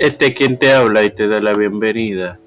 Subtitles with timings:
[0.00, 2.40] Este quien te habla y te da la bienvenida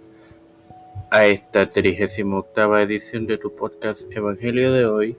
[1.11, 5.15] a esta 38 edición de tu podcast Evangelio de hoy.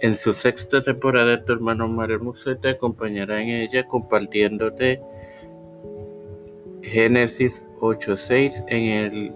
[0.00, 5.02] En su sexta temporada, tu hermano Mario Museo te acompañará en ella compartiéndote
[6.80, 9.32] Génesis 8.6 en, el,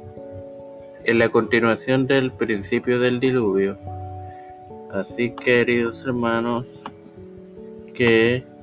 [1.04, 3.76] en la continuación del principio del diluvio.
[4.94, 6.64] Así, queridos hermanos,
[7.92, 8.55] que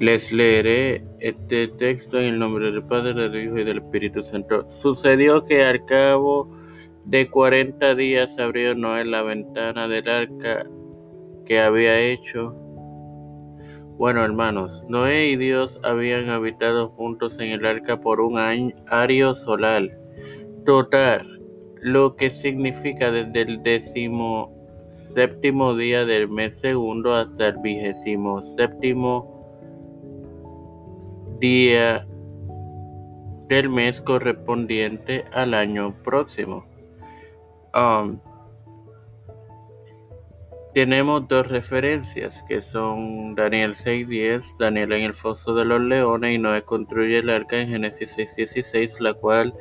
[0.00, 4.64] Les leeré este texto en el nombre del Padre, del Hijo y del Espíritu Santo.
[4.70, 6.50] Sucedió que al cabo
[7.04, 10.66] de cuarenta días abrió Noé la ventana del arca
[11.44, 12.54] que había hecho.
[13.98, 19.34] Bueno, hermanos, Noé y Dios habían habitado juntos en el arca por un año ario
[19.34, 19.86] solar
[20.64, 21.28] total,
[21.82, 24.50] lo que significa desde el décimo
[24.88, 29.39] séptimo día del mes segundo hasta el vigésimo séptimo
[31.40, 32.06] día
[33.48, 36.64] del mes correspondiente al año próximo.
[37.74, 38.20] Um,
[40.72, 46.38] tenemos dos referencias que son Daniel 6.10, Daniel en el foso de los leones y
[46.38, 49.52] Noé construye el arca en Génesis 6.16, la cual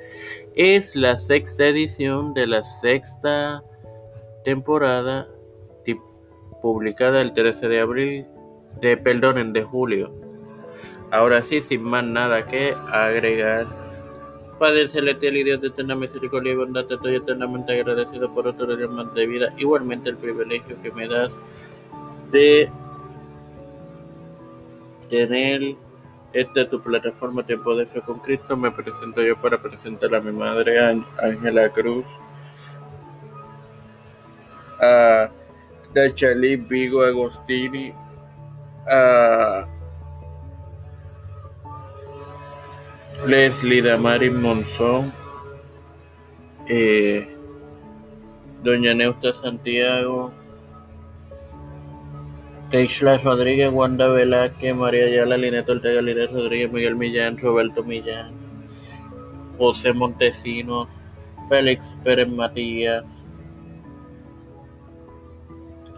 [0.56, 3.64] es la sexta edición de la sexta
[4.44, 5.28] temporada
[6.62, 8.28] publicada el 13 de abril,
[8.82, 10.29] de perdonen, de julio
[11.12, 13.66] Ahora sí, sin más nada que agregar.
[14.60, 18.76] Padre celestial y Dios de eterna misericordia y bondad, te estoy eternamente agradecido por otro
[18.76, 19.54] día más de vida.
[19.58, 21.32] Igualmente el privilegio que me das
[22.30, 22.70] de
[25.10, 25.76] tener
[26.34, 28.56] esta tu plataforma Tiempo de Fe con Cristo.
[28.58, 30.78] Me presento yo para presentar a mi madre
[31.22, 32.06] Ángela Cruz,
[34.82, 35.30] a
[35.94, 37.94] Dachali Vigo Agostini,
[38.88, 39.66] a
[43.28, 45.12] Leslie Damaris Monzón,
[46.68, 47.28] eh,
[48.64, 50.32] Doña Neusta Santiago,
[52.72, 58.32] Keishla Rodríguez, Wanda Velázquez, María Ayala, Linet Ortega, Linet Rodríguez, Miguel Millán, Roberto Millán,
[59.58, 60.88] José Montesinos,
[61.50, 63.04] Félix Pérez Matías,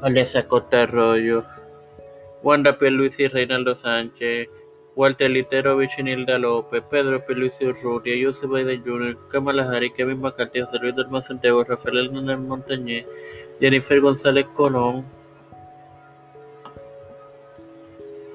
[0.02, 1.44] Alessa Costa Arroyo,
[2.42, 2.90] Wanda P.
[2.90, 4.50] Luis y Reinaldo Sánchez,
[4.96, 10.80] Walter Litero, Vichinilda López, Pedro Luis Urrutia, Joseph Biden Jr., Kamala Harris, Kevin McCarthy, José
[10.80, 13.06] Luis Santiago, Rafael Hernández Montañez,
[13.60, 15.06] Jennifer González Colón,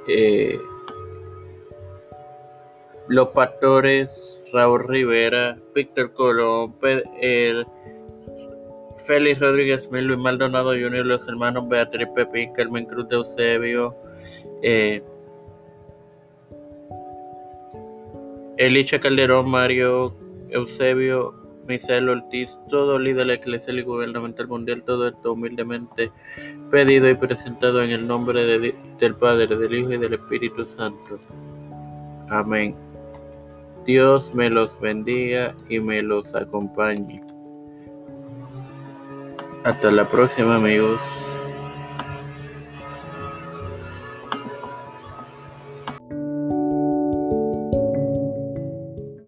[0.08, 0.58] eh,
[3.08, 6.74] Los Pastores, Raúl Rivera, Víctor Colón,
[9.06, 13.94] Félix Rodríguez Mil, Luis Maldonado Jr., los hermanos Beatriz Pepín, Carmen Cruz de Eusebio,
[14.62, 15.02] eh,
[18.58, 20.16] Elicha Calderón, Mario
[20.50, 21.34] Eusebio,
[21.66, 26.10] Misael Ortiz, todo líder eclesial y gubernamental mundial, todo esto humildemente
[26.70, 31.18] pedido y presentado en el nombre del Padre, del Hijo y del Espíritu Santo.
[32.28, 32.74] Amén.
[33.84, 37.22] Dios me los bendiga y me los acompañe.
[39.64, 40.98] Hasta la próxima amigos.